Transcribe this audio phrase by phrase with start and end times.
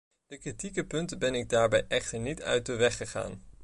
[0.27, 3.41] De kritieke punten ben ik daarbij echter niet uit de weg gegaan.